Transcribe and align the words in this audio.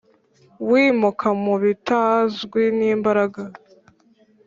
wimuka 0.69 1.27
mubitazwi 1.43 2.61
n'imbaraga, 2.77 3.41